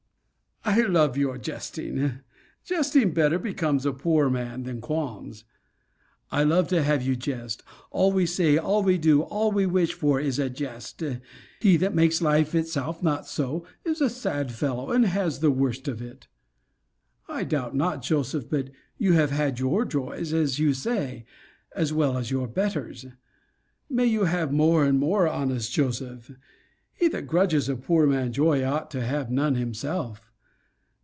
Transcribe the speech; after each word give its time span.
I 0.63 0.81
love 0.81 1.17
your 1.17 1.39
jesting. 1.39 2.19
Jesting 2.63 3.15
better 3.15 3.39
becomes 3.39 3.83
a 3.83 3.91
poor 3.91 4.29
man 4.29 4.61
than 4.61 4.79
qualms. 4.79 5.43
I 6.31 6.43
love 6.43 6.67
to 6.67 6.83
have 6.83 7.01
you 7.01 7.15
jest. 7.15 7.63
All 7.89 8.11
we 8.11 8.27
say, 8.27 8.59
all 8.59 8.83
we 8.83 8.99
do, 8.99 9.23
all 9.23 9.51
we 9.51 9.65
wish 9.65 9.93
for, 9.95 10.19
is 10.19 10.37
a 10.37 10.51
jest. 10.51 11.01
He 11.61 11.77
that 11.77 11.95
makes 11.95 12.21
life 12.21 12.53
itself 12.53 13.01
not 13.01 13.25
so 13.25 13.65
is 13.83 14.01
a 14.01 14.09
sad 14.09 14.51
fellow, 14.51 14.91
and 14.91 15.05
has 15.07 15.39
the 15.39 15.49
worst 15.49 15.87
of 15.87 15.99
it. 15.99 16.27
I 17.27 17.43
doubt 17.43 17.75
not, 17.75 18.03
Joseph, 18.03 18.47
but 18.47 18.69
you 18.99 19.13
have 19.13 19.31
had 19.31 19.57
your 19.57 19.83
joys, 19.83 20.31
as 20.31 20.59
you 20.59 20.75
say, 20.75 21.25
as 21.75 21.91
well 21.91 22.19
as 22.19 22.29
your 22.29 22.47
betters. 22.47 23.05
May 23.89 24.05
you 24.05 24.25
have 24.25 24.53
more 24.53 24.85
and 24.85 24.99
more, 24.99 25.27
honest 25.27 25.71
Joseph! 25.73 26.31
He 26.93 27.07
that 27.07 27.25
grudges 27.25 27.67
a 27.67 27.75
poor 27.75 28.05
man 28.05 28.31
joy, 28.31 28.63
ought 28.63 28.91
to 28.91 29.01
have 29.03 29.31
none 29.31 29.55
himself. 29.55 30.27